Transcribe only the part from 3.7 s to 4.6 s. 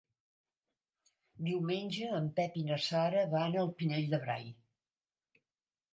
Pinell de Brai.